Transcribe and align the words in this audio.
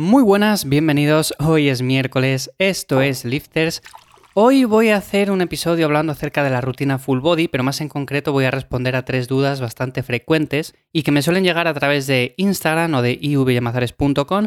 Muy 0.00 0.22
buenas, 0.22 0.68
bienvenidos. 0.68 1.34
Hoy 1.40 1.68
es 1.68 1.82
miércoles, 1.82 2.52
esto 2.58 3.02
es 3.02 3.24
Lifters. 3.24 3.82
Hoy 4.32 4.62
voy 4.62 4.90
a 4.90 4.96
hacer 4.96 5.28
un 5.32 5.40
episodio 5.40 5.86
hablando 5.86 6.12
acerca 6.12 6.44
de 6.44 6.50
la 6.50 6.60
rutina 6.60 7.00
full 7.00 7.18
body, 7.18 7.48
pero 7.48 7.64
más 7.64 7.80
en 7.80 7.88
concreto 7.88 8.30
voy 8.30 8.44
a 8.44 8.52
responder 8.52 8.94
a 8.94 9.04
tres 9.04 9.26
dudas 9.26 9.60
bastante 9.60 10.04
frecuentes 10.04 10.76
y 10.92 11.02
que 11.02 11.10
me 11.10 11.20
suelen 11.20 11.42
llegar 11.42 11.66
a 11.66 11.74
través 11.74 12.06
de 12.06 12.34
Instagram 12.36 12.94
o 12.94 13.02
de 13.02 13.18
ivyamazares.com. 13.20 14.46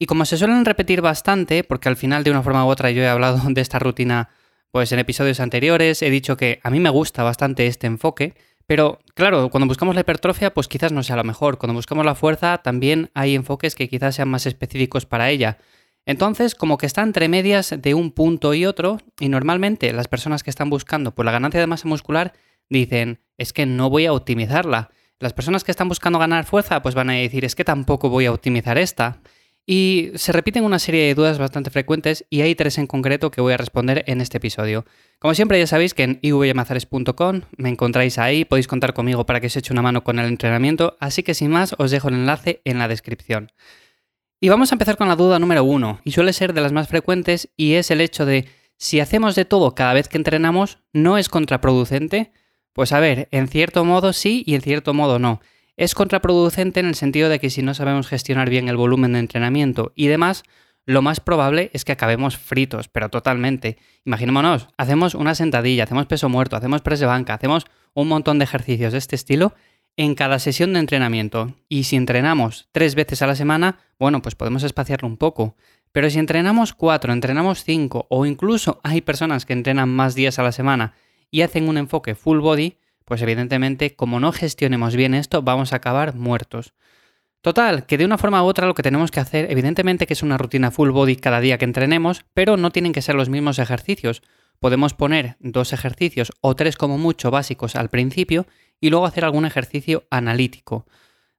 Y 0.00 0.06
como 0.06 0.24
se 0.24 0.36
suelen 0.36 0.64
repetir 0.64 1.00
bastante, 1.00 1.62
porque 1.62 1.88
al 1.88 1.96
final 1.96 2.24
de 2.24 2.32
una 2.32 2.42
forma 2.42 2.66
u 2.66 2.68
otra 2.68 2.90
yo 2.90 3.00
he 3.00 3.08
hablado 3.08 3.40
de 3.48 3.60
esta 3.60 3.78
rutina 3.78 4.30
pues 4.72 4.90
en 4.90 4.98
episodios 4.98 5.38
anteriores, 5.38 6.02
he 6.02 6.10
dicho 6.10 6.36
que 6.36 6.58
a 6.64 6.70
mí 6.70 6.80
me 6.80 6.90
gusta 6.90 7.22
bastante 7.22 7.68
este 7.68 7.86
enfoque, 7.86 8.34
pero 8.68 8.98
claro, 9.14 9.48
cuando 9.48 9.66
buscamos 9.66 9.94
la 9.94 10.02
hipertrofia, 10.02 10.52
pues 10.52 10.68
quizás 10.68 10.92
no 10.92 11.02
sea 11.02 11.16
lo 11.16 11.24
mejor. 11.24 11.56
Cuando 11.56 11.72
buscamos 11.72 12.04
la 12.04 12.14
fuerza, 12.14 12.58
también 12.58 13.10
hay 13.14 13.34
enfoques 13.34 13.74
que 13.74 13.88
quizás 13.88 14.16
sean 14.16 14.28
más 14.28 14.44
específicos 14.44 15.06
para 15.06 15.30
ella. 15.30 15.56
Entonces, 16.04 16.54
como 16.54 16.76
que 16.76 16.84
está 16.84 17.02
entre 17.02 17.30
medias 17.30 17.74
de 17.78 17.94
un 17.94 18.10
punto 18.10 18.52
y 18.52 18.66
otro, 18.66 18.98
y 19.18 19.30
normalmente 19.30 19.90
las 19.94 20.06
personas 20.06 20.42
que 20.42 20.50
están 20.50 20.68
buscando 20.68 21.14
por 21.14 21.24
la 21.24 21.32
ganancia 21.32 21.60
de 21.60 21.66
masa 21.66 21.88
muscular 21.88 22.34
dicen, 22.68 23.20
es 23.38 23.54
que 23.54 23.64
no 23.64 23.88
voy 23.88 24.04
a 24.04 24.12
optimizarla. 24.12 24.90
Las 25.18 25.32
personas 25.32 25.64
que 25.64 25.70
están 25.70 25.88
buscando 25.88 26.18
ganar 26.18 26.44
fuerza, 26.44 26.82
pues 26.82 26.94
van 26.94 27.08
a 27.08 27.14
decir, 27.14 27.46
es 27.46 27.54
que 27.54 27.64
tampoco 27.64 28.10
voy 28.10 28.26
a 28.26 28.32
optimizar 28.32 28.76
esta. 28.76 29.22
Y 29.70 30.12
se 30.14 30.32
repiten 30.32 30.64
una 30.64 30.78
serie 30.78 31.04
de 31.04 31.14
dudas 31.14 31.36
bastante 31.36 31.68
frecuentes 31.68 32.24
y 32.30 32.40
hay 32.40 32.54
tres 32.54 32.78
en 32.78 32.86
concreto 32.86 33.30
que 33.30 33.42
voy 33.42 33.52
a 33.52 33.58
responder 33.58 34.02
en 34.06 34.22
este 34.22 34.38
episodio. 34.38 34.86
Como 35.18 35.34
siempre 35.34 35.58
ya 35.58 35.66
sabéis 35.66 35.92
que 35.92 36.04
en 36.04 36.18
ivyamazares.com 36.22 37.42
me 37.58 37.68
encontráis 37.68 38.16
ahí, 38.16 38.46
podéis 38.46 38.66
contar 38.66 38.94
conmigo 38.94 39.26
para 39.26 39.40
que 39.40 39.48
os 39.48 39.56
eche 39.58 39.74
una 39.74 39.82
mano 39.82 40.04
con 40.04 40.18
el 40.18 40.24
entrenamiento, 40.24 40.96
así 41.00 41.22
que 41.22 41.34
sin 41.34 41.50
más 41.50 41.74
os 41.76 41.90
dejo 41.90 42.08
el 42.08 42.14
enlace 42.14 42.62
en 42.64 42.78
la 42.78 42.88
descripción. 42.88 43.52
Y 44.40 44.48
vamos 44.48 44.72
a 44.72 44.74
empezar 44.74 44.96
con 44.96 45.08
la 45.08 45.16
duda 45.16 45.38
número 45.38 45.62
uno, 45.64 46.00
y 46.02 46.12
suele 46.12 46.32
ser 46.32 46.54
de 46.54 46.62
las 46.62 46.72
más 46.72 46.88
frecuentes, 46.88 47.50
y 47.54 47.74
es 47.74 47.90
el 47.90 48.00
hecho 48.00 48.24
de 48.24 48.48
si 48.78 49.00
hacemos 49.00 49.34
de 49.34 49.44
todo 49.44 49.74
cada 49.74 49.92
vez 49.92 50.08
que 50.08 50.16
entrenamos, 50.16 50.78
¿no 50.94 51.18
es 51.18 51.28
contraproducente? 51.28 52.32
Pues 52.72 52.92
a 52.92 53.00
ver, 53.00 53.28
en 53.32 53.48
cierto 53.48 53.84
modo 53.84 54.14
sí 54.14 54.44
y 54.46 54.54
en 54.54 54.62
cierto 54.62 54.94
modo 54.94 55.18
no. 55.18 55.42
Es 55.78 55.94
contraproducente 55.94 56.80
en 56.80 56.86
el 56.86 56.96
sentido 56.96 57.28
de 57.28 57.38
que 57.38 57.50
si 57.50 57.62
no 57.62 57.72
sabemos 57.72 58.08
gestionar 58.08 58.50
bien 58.50 58.68
el 58.68 58.76
volumen 58.76 59.12
de 59.12 59.20
entrenamiento 59.20 59.92
y 59.94 60.08
demás, 60.08 60.42
lo 60.86 61.02
más 61.02 61.20
probable 61.20 61.70
es 61.72 61.84
que 61.84 61.92
acabemos 61.92 62.36
fritos, 62.36 62.88
pero 62.88 63.10
totalmente. 63.10 63.78
Imaginémonos, 64.04 64.66
hacemos 64.76 65.14
una 65.14 65.36
sentadilla, 65.36 65.84
hacemos 65.84 66.06
peso 66.06 66.28
muerto, 66.28 66.56
hacemos 66.56 66.82
press 66.82 66.98
de 66.98 67.06
banca, 67.06 67.34
hacemos 67.34 67.64
un 67.94 68.08
montón 68.08 68.40
de 68.40 68.44
ejercicios 68.44 68.90
de 68.90 68.98
este 68.98 69.14
estilo 69.14 69.54
en 69.96 70.16
cada 70.16 70.40
sesión 70.40 70.72
de 70.72 70.80
entrenamiento. 70.80 71.54
Y 71.68 71.84
si 71.84 71.94
entrenamos 71.94 72.68
tres 72.72 72.96
veces 72.96 73.22
a 73.22 73.28
la 73.28 73.36
semana, 73.36 73.78
bueno, 74.00 74.20
pues 74.20 74.34
podemos 74.34 74.64
espaciarlo 74.64 75.06
un 75.06 75.16
poco. 75.16 75.54
Pero 75.92 76.10
si 76.10 76.18
entrenamos 76.18 76.74
cuatro, 76.74 77.12
entrenamos 77.12 77.62
cinco, 77.62 78.08
o 78.10 78.26
incluso 78.26 78.80
hay 78.82 79.00
personas 79.00 79.46
que 79.46 79.52
entrenan 79.52 79.90
más 79.90 80.16
días 80.16 80.40
a 80.40 80.42
la 80.42 80.50
semana 80.50 80.94
y 81.30 81.42
hacen 81.42 81.68
un 81.68 81.78
enfoque 81.78 82.16
full 82.16 82.40
body, 82.40 82.78
pues 83.08 83.22
evidentemente 83.22 83.96
como 83.96 84.20
no 84.20 84.32
gestionemos 84.32 84.94
bien 84.94 85.14
esto 85.14 85.40
vamos 85.40 85.72
a 85.72 85.76
acabar 85.76 86.14
muertos. 86.14 86.74
Total, 87.40 87.86
que 87.86 87.96
de 87.96 88.04
una 88.04 88.18
forma 88.18 88.42
u 88.42 88.46
otra 88.46 88.66
lo 88.66 88.74
que 88.74 88.82
tenemos 88.82 89.10
que 89.10 89.20
hacer, 89.20 89.50
evidentemente 89.50 90.06
que 90.06 90.12
es 90.12 90.22
una 90.22 90.36
rutina 90.36 90.70
full 90.70 90.90
body 90.90 91.16
cada 91.16 91.40
día 91.40 91.56
que 91.56 91.64
entrenemos, 91.64 92.26
pero 92.34 92.58
no 92.58 92.70
tienen 92.70 92.92
que 92.92 93.00
ser 93.00 93.14
los 93.14 93.30
mismos 93.30 93.58
ejercicios. 93.58 94.20
Podemos 94.60 94.92
poner 94.92 95.36
dos 95.40 95.72
ejercicios 95.72 96.32
o 96.42 96.54
tres 96.54 96.76
como 96.76 96.98
mucho 96.98 97.30
básicos 97.30 97.76
al 97.76 97.88
principio 97.88 98.46
y 98.78 98.90
luego 98.90 99.06
hacer 99.06 99.24
algún 99.24 99.46
ejercicio 99.46 100.04
analítico. 100.10 100.86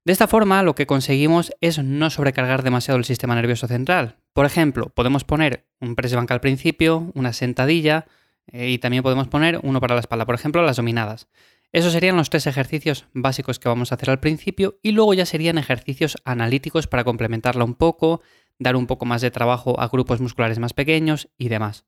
De 0.03 0.13
esta 0.13 0.25
forma 0.25 0.63
lo 0.63 0.73
que 0.73 0.87
conseguimos 0.87 1.51
es 1.61 1.77
no 1.83 2.09
sobrecargar 2.09 2.63
demasiado 2.63 2.97
el 2.97 3.05
sistema 3.05 3.35
nervioso 3.35 3.67
central. 3.67 4.15
Por 4.33 4.47
ejemplo, 4.47 4.89
podemos 4.89 5.23
poner 5.23 5.67
un 5.79 5.95
press 5.95 6.15
banca 6.15 6.33
al 6.33 6.41
principio, 6.41 7.11
una 7.13 7.31
sentadilla 7.31 8.07
eh, 8.51 8.69
y 8.69 8.79
también 8.79 9.03
podemos 9.03 9.27
poner 9.27 9.59
uno 9.61 9.79
para 9.79 9.93
la 9.93 10.01
espalda, 10.01 10.25
por 10.25 10.35
ejemplo, 10.35 10.63
las 10.63 10.77
dominadas. 10.77 11.27
Esos 11.71 11.93
serían 11.93 12.17
los 12.17 12.29
tres 12.29 12.47
ejercicios 12.47 13.05
básicos 13.13 13.59
que 13.59 13.69
vamos 13.69 13.91
a 13.91 13.95
hacer 13.95 14.09
al 14.09 14.19
principio 14.19 14.79
y 14.81 14.91
luego 14.91 15.13
ya 15.13 15.25
serían 15.25 15.59
ejercicios 15.59 16.17
analíticos 16.25 16.87
para 16.87 17.03
complementarla 17.03 17.63
un 17.63 17.75
poco, 17.75 18.21
dar 18.57 18.75
un 18.75 18.87
poco 18.87 19.05
más 19.05 19.21
de 19.21 19.29
trabajo 19.29 19.79
a 19.79 19.87
grupos 19.87 20.19
musculares 20.19 20.57
más 20.57 20.73
pequeños 20.73 21.29
y 21.37 21.49
demás. 21.49 21.85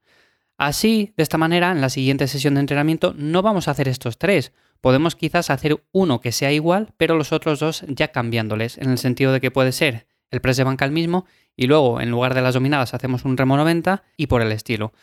Así, 0.58 1.14
de 1.18 1.24
esta 1.24 1.40
manera, 1.40 1.72
en 1.72 1.82
la 1.82 1.90
siguiente 1.90 2.28
sesión 2.28 2.54
de 2.54 2.60
entrenamiento 2.60 3.16
no 3.18 3.42
vamos 3.42 3.68
a 3.68 3.72
hacer 3.72 3.88
estos 3.88 4.20
tres. 4.20 4.54
Podemos 4.80 5.16
quizás 5.16 5.50
hacer 5.50 5.84
uno 5.92 6.22
que 6.22 6.32
sea 6.32 6.52
igual, 6.52 6.94
pero 6.98 7.16
los 7.16 7.32
otros 7.32 7.60
dos 7.60 7.84
ya 7.88 8.10
cambiándoles, 8.10 8.78
en 8.78 8.92
el 8.92 9.00
sentido 9.00 9.34
de 9.34 9.42
que 9.42 9.50
puede 9.50 9.72
ser 9.72 10.06
el 10.30 10.42
press 10.42 10.58
de 10.58 10.64
banca 10.64 10.86
el 10.86 10.92
mismo 10.92 11.26
y 11.56 11.68
luego 11.68 12.00
en 12.02 12.12
lugar 12.12 12.36
de 12.36 12.42
las 12.42 12.54
dominadas 12.54 12.94
hacemos 12.94 13.26
un 13.26 13.38
remo 13.38 13.58
90 13.58 14.04
y 14.18 14.28
por 14.28 14.44
el 14.44 14.52
estilo. 14.52 14.94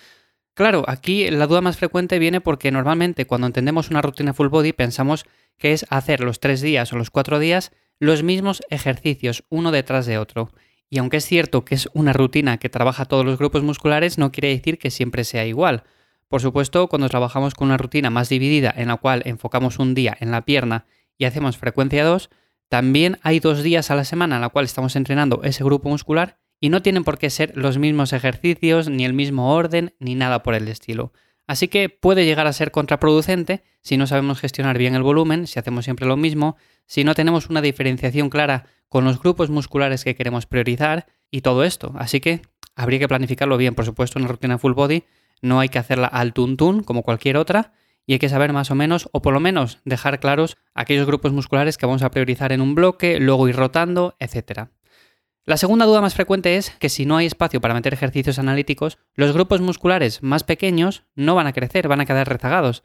Claro, 0.58 0.82
aquí 0.88 1.30
la 1.30 1.46
duda 1.46 1.60
más 1.60 1.76
frecuente 1.76 2.18
viene 2.18 2.40
porque 2.40 2.72
normalmente 2.72 3.26
cuando 3.26 3.46
entendemos 3.46 3.90
una 3.90 4.02
rutina 4.02 4.34
full 4.34 4.48
body 4.48 4.72
pensamos 4.72 5.24
que 5.56 5.72
es 5.72 5.86
hacer 5.88 6.18
los 6.18 6.40
tres 6.40 6.60
días 6.60 6.92
o 6.92 6.96
los 6.96 7.12
cuatro 7.12 7.38
días 7.38 7.70
los 8.00 8.24
mismos 8.24 8.60
ejercicios 8.68 9.44
uno 9.50 9.70
detrás 9.70 10.04
de 10.06 10.18
otro. 10.18 10.50
Y 10.90 10.98
aunque 10.98 11.18
es 11.18 11.26
cierto 11.26 11.64
que 11.64 11.76
es 11.76 11.88
una 11.92 12.12
rutina 12.12 12.58
que 12.58 12.68
trabaja 12.68 13.04
todos 13.04 13.24
los 13.24 13.38
grupos 13.38 13.62
musculares, 13.62 14.18
no 14.18 14.32
quiere 14.32 14.48
decir 14.48 14.78
que 14.78 14.90
siempre 14.90 15.22
sea 15.22 15.46
igual. 15.46 15.84
Por 16.26 16.40
supuesto, 16.40 16.88
cuando 16.88 17.08
trabajamos 17.08 17.54
con 17.54 17.68
una 17.68 17.76
rutina 17.76 18.10
más 18.10 18.28
dividida 18.28 18.74
en 18.76 18.88
la 18.88 18.96
cual 18.96 19.22
enfocamos 19.26 19.78
un 19.78 19.94
día 19.94 20.16
en 20.18 20.32
la 20.32 20.44
pierna 20.44 20.86
y 21.16 21.26
hacemos 21.26 21.56
frecuencia 21.56 22.04
2, 22.04 22.30
también 22.68 23.20
hay 23.22 23.38
dos 23.38 23.62
días 23.62 23.92
a 23.92 23.94
la 23.94 24.02
semana 24.02 24.34
en 24.34 24.40
la 24.40 24.48
cual 24.48 24.64
estamos 24.64 24.96
entrenando 24.96 25.40
ese 25.44 25.62
grupo 25.62 25.88
muscular 25.88 26.40
y 26.60 26.68
no 26.70 26.82
tienen 26.82 27.04
por 27.04 27.18
qué 27.18 27.30
ser 27.30 27.52
los 27.56 27.78
mismos 27.78 28.12
ejercicios, 28.12 28.88
ni 28.88 29.04
el 29.04 29.12
mismo 29.12 29.54
orden, 29.54 29.94
ni 29.98 30.14
nada 30.14 30.42
por 30.42 30.54
el 30.54 30.68
estilo. 30.68 31.12
Así 31.46 31.68
que 31.68 31.88
puede 31.88 32.24
llegar 32.24 32.46
a 32.46 32.52
ser 32.52 32.70
contraproducente 32.70 33.62
si 33.80 33.96
no 33.96 34.06
sabemos 34.06 34.40
gestionar 34.40 34.76
bien 34.76 34.94
el 34.94 35.02
volumen, 35.02 35.46
si 35.46 35.58
hacemos 35.58 35.84
siempre 35.84 36.06
lo 36.06 36.16
mismo, 36.16 36.56
si 36.86 37.04
no 37.04 37.14
tenemos 37.14 37.48
una 37.48 37.62
diferenciación 37.62 38.28
clara 38.28 38.66
con 38.88 39.04
los 39.04 39.20
grupos 39.20 39.48
musculares 39.48 40.04
que 40.04 40.14
queremos 40.14 40.46
priorizar 40.46 41.06
y 41.30 41.40
todo 41.40 41.64
esto. 41.64 41.92
Así 41.96 42.20
que 42.20 42.42
habría 42.76 42.98
que 42.98 43.08
planificarlo 43.08 43.56
bien, 43.56 43.74
por 43.74 43.84
supuesto, 43.84 44.18
una 44.18 44.28
rutina 44.28 44.58
full 44.58 44.72
body 44.72 45.04
no 45.40 45.60
hay 45.60 45.68
que 45.68 45.78
hacerla 45.78 46.06
al 46.06 46.32
tuntún 46.32 46.82
como 46.82 47.02
cualquier 47.02 47.36
otra 47.36 47.72
y 48.06 48.14
hay 48.14 48.18
que 48.18 48.28
saber 48.28 48.52
más 48.52 48.70
o 48.70 48.74
menos, 48.74 49.08
o 49.12 49.20
por 49.20 49.34
lo 49.34 49.40
menos 49.40 49.80
dejar 49.84 50.18
claros 50.18 50.56
aquellos 50.74 51.06
grupos 51.06 51.32
musculares 51.32 51.76
que 51.76 51.84
vamos 51.84 52.02
a 52.02 52.10
priorizar 52.10 52.52
en 52.52 52.62
un 52.62 52.74
bloque, 52.74 53.20
luego 53.20 53.48
ir 53.48 53.56
rotando, 53.56 54.16
etcétera. 54.18 54.70
La 55.48 55.56
segunda 55.56 55.86
duda 55.86 56.02
más 56.02 56.12
frecuente 56.12 56.58
es 56.58 56.68
que 56.72 56.90
si 56.90 57.06
no 57.06 57.16
hay 57.16 57.24
espacio 57.24 57.62
para 57.62 57.72
meter 57.72 57.94
ejercicios 57.94 58.38
analíticos, 58.38 58.98
los 59.14 59.32
grupos 59.32 59.62
musculares 59.62 60.22
más 60.22 60.44
pequeños 60.44 61.04
no 61.14 61.34
van 61.34 61.46
a 61.46 61.54
crecer, 61.54 61.88
van 61.88 62.02
a 62.02 62.04
quedar 62.04 62.28
rezagados. 62.28 62.82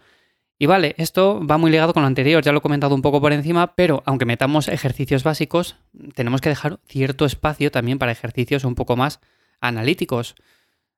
Y 0.58 0.66
vale, 0.66 0.96
esto 0.98 1.46
va 1.46 1.58
muy 1.58 1.72
ligado 1.72 1.94
con 1.94 2.04
lo 2.04 2.08
anterior, 2.08 2.42
ya 2.42 2.54
lo 2.54 2.60
he 2.60 2.62
comentado 2.62 2.96
un 2.96 3.02
poco 3.02 3.20
por 3.20 3.34
encima, 3.34 3.76
pero 3.76 4.02
aunque 4.06 4.24
metamos 4.24 4.70
ejercicios 4.70 5.26
básicos, 5.26 5.76
tenemos 6.16 6.40
que 6.40 6.48
dejar 6.48 6.80
cierto 6.88 7.26
espacio 7.26 7.70
también 7.70 8.00
para 8.00 8.14
ejercicios 8.14 8.64
un 8.64 8.76
poco 8.76 8.96
más 8.96 9.20
analíticos. 9.60 10.36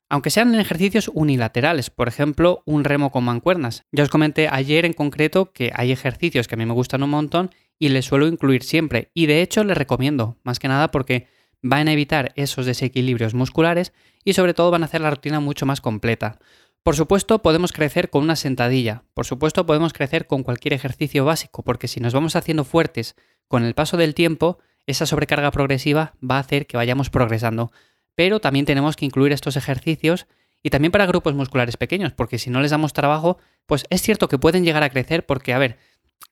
Aunque 0.08 0.30
sean 0.30 0.54
ejercicios 0.54 1.10
unilaterales, 1.16 1.90
por 1.90 2.08
ejemplo, 2.08 2.62
un 2.66 2.84
remo 2.84 3.10
con 3.12 3.24
mancuernas. 3.24 3.86
Ya 3.92 4.04
os 4.04 4.10
comenté 4.10 4.50
ayer 4.52 4.86
en 4.86 4.94
concreto 4.94 5.52
que 5.52 5.72
hay 5.74 5.92
ejercicios 5.92 6.48
que 6.48 6.54
a 6.54 6.60
mí 6.60 6.66
me 6.68 6.74
gustan 6.74 7.02
un 7.02 7.10
montón 7.10 7.50
y 7.80 7.90
les 7.90 8.06
suelo 8.06 8.28
incluir 8.28 8.62
siempre. 8.62 9.10
Y 9.16 9.26
de 9.26 9.42
hecho 9.42 9.64
les 9.64 9.76
recomiendo, 9.76 10.38
más 10.44 10.60
que 10.60 10.68
nada 10.68 10.92
porque 10.92 11.34
van 11.68 11.88
a 11.88 11.94
evitar 11.94 12.32
esos 12.36 12.68
desequilibrios 12.68 13.34
musculares 13.34 13.92
y 14.24 14.34
sobre 14.34 14.54
todo 14.54 14.70
van 14.70 14.84
a 14.84 14.86
hacer 14.86 15.02
la 15.02 15.10
rutina 15.10 15.40
mucho 15.40 15.66
más 15.66 15.82
completa. 15.82 16.38
Por 16.84 16.96
supuesto, 16.96 17.42
podemos 17.42 17.74
crecer 17.74 18.12
con 18.12 18.22
una 18.22 18.36
sentadilla, 18.36 19.04
por 19.16 19.26
supuesto, 19.26 19.66
podemos 19.66 19.92
crecer 19.92 20.28
con 20.28 20.44
cualquier 20.44 20.74
ejercicio 20.74 21.26
básico, 21.26 21.64
porque 21.64 21.88
si 21.88 22.00
nos 22.00 22.14
vamos 22.14 22.36
haciendo 22.36 22.66
fuertes 22.66 23.16
con 23.48 23.64
el 23.64 23.74
paso 23.74 23.98
del 23.98 24.14
tiempo, 24.14 24.60
esa 24.86 25.08
sobrecarga 25.08 25.50
progresiva 25.50 26.14
va 26.22 26.38
a 26.38 26.42
hacer 26.42 26.68
que 26.68 26.78
vayamos 26.78 27.10
progresando. 27.10 27.72
Pero 28.14 28.40
también 28.40 28.68
tenemos 28.68 28.96
que 28.96 29.06
incluir 29.06 29.32
estos 29.32 29.58
ejercicios 29.58 30.28
y 30.62 30.70
también 30.70 30.92
para 30.92 31.08
grupos 31.08 31.34
musculares 31.34 31.78
pequeños, 31.78 32.14
porque 32.14 32.38
si 32.38 32.52
no 32.52 32.62
les 32.62 32.70
damos 32.70 32.94
trabajo, 32.94 33.40
pues 33.66 33.86
es 33.90 34.04
cierto 34.04 34.30
que 34.30 34.38
pueden 34.38 34.64
llegar 34.64 34.84
a 34.84 34.92
crecer 34.92 35.26
porque, 35.26 35.52
a 35.52 35.58
ver, 35.58 35.80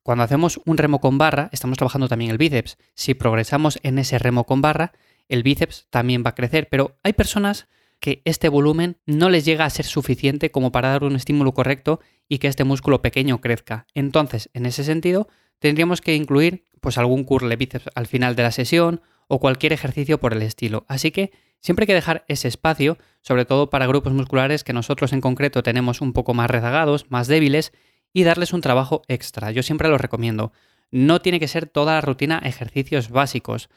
cuando 0.03 0.23
hacemos 0.23 0.61
un 0.65 0.77
remo 0.77 1.01
con 1.01 1.17
barra, 1.17 1.49
estamos 1.51 1.77
trabajando 1.77 2.07
también 2.07 2.29
el 2.29 2.37
bíceps. 2.37 2.77
Si 2.93 3.15
progresamos 3.15 3.79
en 3.83 3.97
ese 3.97 4.19
remo 4.19 4.43
con 4.43 4.61
barra, 4.61 4.91
el 5.29 5.43
bíceps 5.43 5.87
también 5.89 6.23
va 6.25 6.31
a 6.31 6.35
crecer, 6.35 6.67
pero 6.69 6.97
hay 7.03 7.13
personas 7.13 7.67
que 7.99 8.21
este 8.25 8.49
volumen 8.49 8.97
no 9.05 9.29
les 9.29 9.45
llega 9.45 9.65
a 9.65 9.69
ser 9.69 9.85
suficiente 9.85 10.51
como 10.51 10.71
para 10.71 10.89
dar 10.89 11.03
un 11.03 11.15
estímulo 11.15 11.53
correcto 11.53 12.01
y 12.27 12.39
que 12.39 12.47
este 12.47 12.65
músculo 12.65 13.01
pequeño 13.01 13.39
crezca. 13.39 13.87
Entonces, 13.93 14.49
en 14.53 14.65
ese 14.65 14.83
sentido, 14.83 15.27
tendríamos 15.59 16.01
que 16.01 16.15
incluir 16.15 16.65
pues 16.81 16.97
algún 16.97 17.23
curl 17.23 17.55
bíceps 17.55 17.89
al 17.95 18.07
final 18.07 18.35
de 18.35 18.43
la 18.43 18.51
sesión 18.51 19.01
o 19.27 19.39
cualquier 19.39 19.71
ejercicio 19.71 20.19
por 20.19 20.33
el 20.33 20.41
estilo. 20.41 20.85
Así 20.89 21.11
que 21.11 21.31
siempre 21.61 21.83
hay 21.83 21.87
que 21.87 21.93
dejar 21.93 22.25
ese 22.27 22.49
espacio, 22.49 22.97
sobre 23.21 23.45
todo 23.45 23.69
para 23.69 23.87
grupos 23.87 24.11
musculares 24.11 24.65
que 24.65 24.73
nosotros 24.73 25.13
en 25.13 25.21
concreto 25.21 25.63
tenemos 25.63 26.01
un 26.01 26.11
poco 26.11 26.33
más 26.33 26.51
rezagados, 26.51 27.09
más 27.09 27.27
débiles, 27.27 27.71
y 28.13 28.23
darles 28.23 28.53
un 28.53 28.61
trabajo 28.61 29.01
extra. 29.07 29.51
Yo 29.51 29.63
siempre 29.63 29.89
lo 29.89 29.97
recomiendo. 29.97 30.51
No 30.91 31.21
tiene 31.21 31.39
que 31.39 31.47
ser 31.47 31.65
toda 31.65 31.93
la 31.93 32.01
rutina 32.01 32.39
ejercicios 32.43 33.09
básicos. 33.09 33.69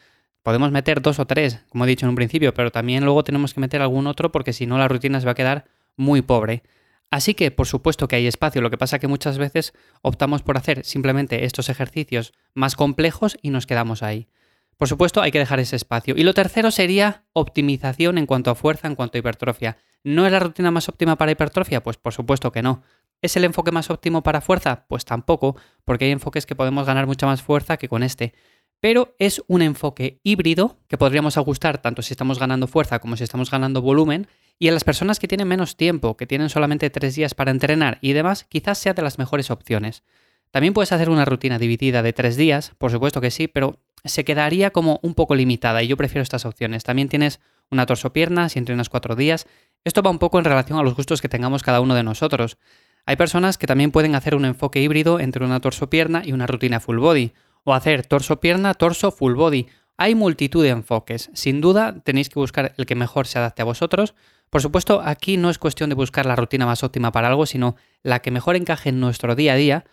Podemos 0.46 0.70
meter 0.70 1.02
dos 1.02 1.18
o 1.18 1.26
tres, 1.26 1.58
como 1.70 1.84
he 1.84 1.88
dicho 1.88 2.06
en 2.06 2.10
un 2.10 2.14
principio, 2.14 2.54
pero 2.54 2.70
también 2.70 3.04
luego 3.04 3.24
tenemos 3.24 3.52
que 3.52 3.58
meter 3.58 3.82
algún 3.82 4.06
otro 4.06 4.30
porque 4.30 4.52
si 4.52 4.64
no 4.64 4.78
la 4.78 4.86
rutina 4.86 5.18
se 5.18 5.26
va 5.26 5.32
a 5.32 5.34
quedar 5.34 5.64
muy 5.96 6.22
pobre. 6.22 6.62
Así 7.10 7.34
que, 7.34 7.50
por 7.50 7.66
supuesto 7.66 8.06
que 8.06 8.14
hay 8.14 8.28
espacio, 8.28 8.62
lo 8.62 8.70
que 8.70 8.78
pasa 8.78 9.00
que 9.00 9.08
muchas 9.08 9.38
veces 9.38 9.72
optamos 10.02 10.42
por 10.42 10.56
hacer 10.56 10.84
simplemente 10.84 11.46
estos 11.46 11.68
ejercicios 11.68 12.32
más 12.54 12.76
complejos 12.76 13.36
y 13.42 13.50
nos 13.50 13.66
quedamos 13.66 14.04
ahí. 14.04 14.28
Por 14.76 14.86
supuesto, 14.86 15.20
hay 15.20 15.32
que 15.32 15.40
dejar 15.40 15.58
ese 15.58 15.74
espacio. 15.74 16.14
Y 16.16 16.22
lo 16.22 16.32
tercero 16.32 16.70
sería 16.70 17.24
optimización 17.32 18.16
en 18.16 18.26
cuanto 18.26 18.52
a 18.52 18.54
fuerza, 18.54 18.86
en 18.86 18.94
cuanto 18.94 19.16
a 19.16 19.18
hipertrofia. 19.18 19.78
¿No 20.04 20.26
es 20.26 20.30
la 20.30 20.38
rutina 20.38 20.70
más 20.70 20.88
óptima 20.88 21.16
para 21.16 21.32
hipertrofia? 21.32 21.82
Pues 21.82 21.96
por 21.96 22.12
supuesto 22.12 22.52
que 22.52 22.62
no. 22.62 22.84
¿Es 23.20 23.36
el 23.36 23.44
enfoque 23.44 23.72
más 23.72 23.90
óptimo 23.90 24.22
para 24.22 24.40
fuerza? 24.40 24.84
Pues 24.86 25.04
tampoco, 25.04 25.56
porque 25.84 26.04
hay 26.04 26.12
enfoques 26.12 26.46
que 26.46 26.54
podemos 26.54 26.86
ganar 26.86 27.06
mucha 27.06 27.26
más 27.26 27.42
fuerza 27.42 27.78
que 27.78 27.88
con 27.88 28.04
este. 28.04 28.34
Pero 28.80 29.14
es 29.18 29.42
un 29.46 29.62
enfoque 29.62 30.20
híbrido 30.22 30.78
que 30.88 30.98
podríamos 30.98 31.36
ajustar 31.38 31.78
tanto 31.78 32.02
si 32.02 32.12
estamos 32.12 32.38
ganando 32.38 32.66
fuerza 32.66 32.98
como 32.98 33.16
si 33.16 33.24
estamos 33.24 33.50
ganando 33.50 33.82
volumen. 33.82 34.28
Y 34.58 34.68
a 34.68 34.72
las 34.72 34.84
personas 34.84 35.18
que 35.18 35.28
tienen 35.28 35.48
menos 35.48 35.76
tiempo, 35.76 36.16
que 36.16 36.26
tienen 36.26 36.48
solamente 36.48 36.88
tres 36.88 37.14
días 37.14 37.34
para 37.34 37.50
entrenar 37.50 37.98
y 38.00 38.12
demás, 38.12 38.44
quizás 38.44 38.78
sea 38.78 38.94
de 38.94 39.02
las 39.02 39.18
mejores 39.18 39.50
opciones. 39.50 40.02
También 40.50 40.72
puedes 40.72 40.92
hacer 40.92 41.10
una 41.10 41.24
rutina 41.24 41.58
dividida 41.58 42.02
de 42.02 42.12
tres 42.12 42.36
días, 42.36 42.72
por 42.78 42.90
supuesto 42.90 43.20
que 43.20 43.30
sí, 43.30 43.48
pero 43.48 43.78
se 44.04 44.24
quedaría 44.24 44.70
como 44.70 45.00
un 45.02 45.14
poco 45.14 45.34
limitada 45.34 45.82
y 45.82 45.88
yo 45.88 45.96
prefiero 45.96 46.22
estas 46.22 46.46
opciones. 46.46 46.84
También 46.84 47.08
tienes 47.08 47.40
una 47.70 47.84
torso-pierna 47.86 48.48
si 48.48 48.58
entrenas 48.58 48.88
cuatro 48.88 49.16
días. 49.16 49.46
Esto 49.84 50.02
va 50.02 50.10
un 50.10 50.18
poco 50.18 50.38
en 50.38 50.44
relación 50.44 50.78
a 50.78 50.82
los 50.82 50.94
gustos 50.94 51.20
que 51.20 51.28
tengamos 51.28 51.62
cada 51.62 51.80
uno 51.80 51.94
de 51.94 52.02
nosotros. 52.02 52.56
Hay 53.04 53.16
personas 53.16 53.58
que 53.58 53.66
también 53.66 53.92
pueden 53.92 54.14
hacer 54.14 54.34
un 54.34 54.44
enfoque 54.44 54.80
híbrido 54.80 55.20
entre 55.20 55.44
una 55.44 55.60
torso-pierna 55.60 56.22
y 56.24 56.32
una 56.32 56.46
rutina 56.46 56.80
full 56.80 56.98
body, 56.98 57.32
o 57.66 57.74
hacer 57.74 58.06
torso-pierna, 58.06 58.74
torso, 58.74 59.10
full 59.10 59.34
body. 59.34 59.66
Hay 59.96 60.14
multitud 60.14 60.62
de 60.62 60.70
enfoques. 60.70 61.30
Sin 61.34 61.60
duda 61.60 62.00
tenéis 62.04 62.28
que 62.28 62.38
buscar 62.38 62.72
el 62.78 62.86
que 62.86 62.94
mejor 62.94 63.26
se 63.26 63.40
adapte 63.40 63.62
a 63.62 63.64
vosotros. 63.64 64.14
Por 64.50 64.62
supuesto, 64.62 65.02
aquí 65.04 65.36
no 65.36 65.50
es 65.50 65.58
cuestión 65.58 65.90
de 65.90 65.96
buscar 65.96 66.26
la 66.26 66.36
rutina 66.36 66.64
más 66.64 66.84
óptima 66.84 67.10
para 67.10 67.26
algo, 67.26 67.44
sino 67.44 67.74
la 68.04 68.20
que 68.20 68.30
mejor 68.30 68.54
encaje 68.54 68.90
en 68.90 69.00
nuestro 69.00 69.34
día 69.34 69.54
a 69.54 69.56
día, 69.56 69.84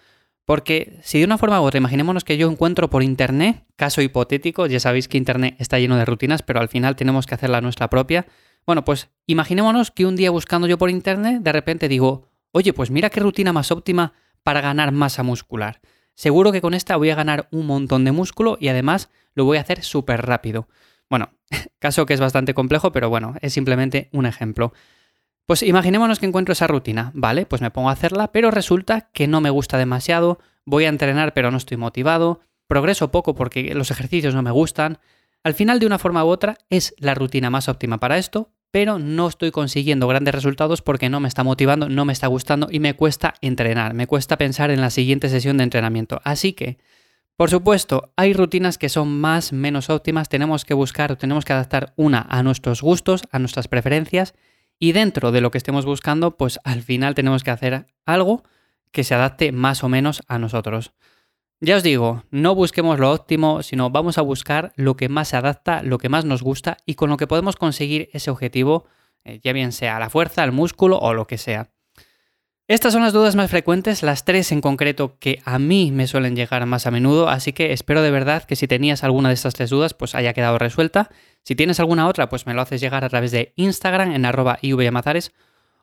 porque 0.45 0.99
si 1.01 1.17
de 1.17 1.25
una 1.25 1.39
forma 1.39 1.59
u 1.61 1.63
otra, 1.63 1.79
imaginémonos 1.79 2.23
que 2.23 2.37
yo 2.37 2.51
encuentro 2.51 2.91
por 2.91 3.01
Internet, 3.01 3.65
caso 3.75 4.03
hipotético, 4.03 4.67
ya 4.67 4.79
sabéis 4.79 5.07
que 5.07 5.17
Internet 5.17 5.55
está 5.57 5.79
lleno 5.79 5.97
de 5.97 6.05
rutinas, 6.05 6.43
pero 6.43 6.59
al 6.59 6.69
final 6.69 6.95
tenemos 6.95 7.25
que 7.25 7.33
hacer 7.33 7.49
la 7.49 7.61
nuestra 7.61 7.89
propia. 7.89 8.27
Bueno, 8.67 8.85
pues 8.85 9.09
imaginémonos 9.25 9.89
que 9.89 10.05
un 10.05 10.15
día 10.15 10.29
buscando 10.29 10.67
yo 10.67 10.77
por 10.77 10.91
Internet, 10.91 11.41
de 11.41 11.51
repente 11.51 11.87
digo, 11.87 12.29
oye, 12.51 12.71
pues 12.71 12.91
mira 12.91 13.09
qué 13.09 13.19
rutina 13.19 13.51
más 13.51 13.71
óptima 13.71 14.13
para 14.43 14.61
ganar 14.61 14.91
masa 14.91 15.23
muscular. 15.23 15.81
Seguro 16.15 16.51
que 16.51 16.61
con 16.61 16.73
esta 16.73 16.95
voy 16.95 17.09
a 17.09 17.15
ganar 17.15 17.47
un 17.51 17.65
montón 17.65 18.05
de 18.05 18.11
músculo 18.11 18.57
y 18.59 18.67
además 18.67 19.09
lo 19.33 19.45
voy 19.45 19.57
a 19.57 19.61
hacer 19.61 19.83
súper 19.83 20.25
rápido. 20.25 20.67
Bueno, 21.09 21.33
caso 21.79 22.05
que 22.05 22.13
es 22.13 22.19
bastante 22.19 22.53
complejo, 22.53 22.91
pero 22.91 23.09
bueno, 23.09 23.35
es 23.41 23.53
simplemente 23.53 24.09
un 24.11 24.25
ejemplo. 24.25 24.73
Pues 25.45 25.63
imaginémonos 25.63 26.19
que 26.19 26.25
encuentro 26.25 26.53
esa 26.53 26.67
rutina, 26.67 27.11
¿vale? 27.13 27.45
Pues 27.45 27.61
me 27.61 27.71
pongo 27.71 27.89
a 27.89 27.93
hacerla, 27.93 28.31
pero 28.31 28.51
resulta 28.51 29.09
que 29.13 29.27
no 29.27 29.41
me 29.41 29.49
gusta 29.49 29.77
demasiado, 29.77 30.39
voy 30.65 30.85
a 30.85 30.89
entrenar 30.89 31.33
pero 31.33 31.51
no 31.51 31.57
estoy 31.57 31.77
motivado, 31.77 32.41
progreso 32.67 33.11
poco 33.11 33.35
porque 33.35 33.73
los 33.75 33.91
ejercicios 33.91 34.35
no 34.35 34.41
me 34.41 34.51
gustan. 34.51 34.99
Al 35.43 35.53
final, 35.53 35.79
de 35.79 35.85
una 35.85 35.99
forma 35.99 36.23
u 36.23 36.29
otra, 36.29 36.57
es 36.69 36.95
la 36.97 37.13
rutina 37.13 37.49
más 37.49 37.67
óptima 37.67 37.99
para 37.99 38.17
esto, 38.17 38.53
pero 38.73 38.97
no 38.97 39.27
estoy 39.27 39.51
consiguiendo 39.51 40.07
grandes 40.07 40.33
resultados 40.33 40.81
porque 40.81 41.07
no 41.07 41.19
me 41.19 41.27
está 41.27 41.43
motivando, 41.43 41.89
no 41.89 42.05
me 42.05 42.13
está 42.13 42.25
gustando 42.25 42.69
y 42.71 42.79
me 42.79 42.95
cuesta 42.95 43.35
entrenar, 43.39 43.93
me 43.93 44.07
cuesta 44.07 44.39
pensar 44.39 44.71
en 44.71 44.81
la 44.81 44.89
siguiente 44.89 45.29
sesión 45.29 45.57
de 45.57 45.63
entrenamiento. 45.65 46.19
Así 46.23 46.53
que, 46.53 46.79
por 47.37 47.51
supuesto, 47.51 48.11
hay 48.15 48.33
rutinas 48.33 48.79
que 48.79 48.89
son 48.89 49.21
más, 49.21 49.53
menos 49.53 49.91
óptimas, 49.91 50.27
tenemos 50.27 50.65
que 50.65 50.73
buscar, 50.73 51.15
tenemos 51.17 51.45
que 51.45 51.53
adaptar 51.53 51.93
una 51.97 52.25
a 52.27 52.41
nuestros 52.41 52.81
gustos, 52.81 53.25
a 53.29 53.37
nuestras 53.37 53.67
preferencias 53.67 54.33
y 54.79 54.93
dentro 54.93 55.31
de 55.31 55.41
lo 55.41 55.51
que 55.51 55.59
estemos 55.59 55.85
buscando, 55.85 56.35
pues 56.35 56.59
al 56.63 56.81
final 56.81 57.13
tenemos 57.13 57.43
que 57.43 57.51
hacer 57.51 57.85
algo 58.07 58.41
que 58.91 59.03
se 59.03 59.13
adapte 59.13 59.51
más 59.51 59.83
o 59.83 59.87
menos 59.87 60.23
a 60.27 60.39
nosotros. 60.39 60.93
Ya 61.59 61.77
os 61.77 61.83
digo, 61.83 62.23
no 62.29 62.55
busquemos 62.55 62.99
lo 62.99 63.11
óptimo, 63.11 63.63
sino 63.63 63.89
vamos 63.89 64.17
a 64.17 64.21
buscar 64.21 64.73
lo 64.75 64.95
que 64.95 65.07
más 65.07 65.29
se 65.29 65.37
adapta, 65.37 65.81
lo 65.81 65.97
que 65.97 66.09
más 66.09 66.25
nos 66.25 66.43
gusta 66.43 66.77
y 66.85 66.95
con 66.95 67.09
lo 67.09 67.17
que 67.17 67.27
podemos 67.27 67.55
conseguir 67.55 68.09
ese 68.11 68.31
objetivo, 68.31 68.85
eh, 69.23 69.39
ya 69.41 69.53
bien 69.53 69.71
sea 69.71 69.99
la 69.99 70.09
fuerza, 70.09 70.43
el 70.43 70.51
músculo 70.51 70.99
o 70.99 71.13
lo 71.13 71.25
que 71.25 71.37
sea. 71.37 71.69
Estas 72.67 72.93
son 72.93 73.01
las 73.01 73.11
dudas 73.11 73.35
más 73.35 73.51
frecuentes, 73.51 74.03
las 74.03 74.23
tres 74.23 74.53
en 74.53 74.61
concreto 74.61 75.17
que 75.19 75.41
a 75.43 75.59
mí 75.59 75.91
me 75.91 76.07
suelen 76.07 76.35
llegar 76.35 76.65
más 76.65 76.87
a 76.87 76.91
menudo, 76.91 77.27
así 77.27 77.51
que 77.51 77.73
espero 77.73 78.01
de 78.01 78.09
verdad 78.09 78.43
que 78.43 78.55
si 78.55 78.67
tenías 78.67 79.03
alguna 79.03 79.27
de 79.27 79.35
estas 79.35 79.53
tres 79.53 79.69
dudas, 79.69 79.93
pues 79.93 80.15
haya 80.15 80.33
quedado 80.33 80.57
resuelta. 80.57 81.09
Si 81.43 81.55
tienes 81.55 81.81
alguna 81.81 82.07
otra, 82.07 82.29
pues 82.29 82.45
me 82.45 82.53
lo 82.53 82.61
haces 82.61 82.79
llegar 82.79 83.03
a 83.03 83.09
través 83.09 83.31
de 83.31 83.51
Instagram 83.57 84.13
en 84.13 84.25
arroba 84.25 84.59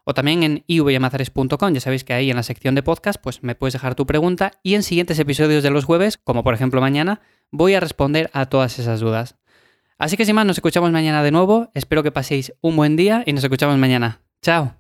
o 0.05 0.15
también 0.15 0.43
en 0.43 0.65
ivyamazares.com, 0.67 1.73
ya 1.73 1.81
sabéis 1.81 2.05
que 2.05 2.13
ahí 2.13 2.31
en 2.31 2.37
la 2.37 2.43
sección 2.43 2.75
de 2.75 2.83
podcast, 2.83 3.21
pues 3.21 3.43
me 3.43 3.55
puedes 3.55 3.75
dejar 3.75 3.95
tu 3.95 4.07
pregunta 4.07 4.53
y 4.63 4.75
en 4.75 4.83
siguientes 4.83 5.19
episodios 5.19 5.63
de 5.63 5.71
los 5.71 5.85
jueves, 5.85 6.19
como 6.19 6.43
por 6.43 6.55
ejemplo 6.55 6.81
mañana, 6.81 7.21
voy 7.51 7.75
a 7.75 7.81
responder 7.81 8.31
a 8.33 8.47
todas 8.47 8.79
esas 8.79 9.01
dudas. 9.01 9.37
Así 9.99 10.17
que 10.17 10.25
sin 10.25 10.35
más, 10.35 10.47
nos 10.47 10.57
escuchamos 10.57 10.91
mañana 10.93 11.23
de 11.23 11.31
nuevo, 11.31 11.71
espero 11.75 12.03
que 12.03 12.13
paséis 12.13 12.55
un 12.61 12.77
buen 12.77 12.97
día 12.97 13.23
y 13.27 13.33
nos 13.33 13.45
escuchamos 13.45 13.77
mañana. 13.77 14.23
Chao. 14.43 14.80